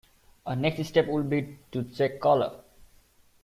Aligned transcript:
A 0.47 0.55
next 0.55 0.83
step 0.89 1.05
would 1.05 1.29
be 1.29 1.59
to 1.73 1.83
check 1.83 2.19
color. 2.19 2.61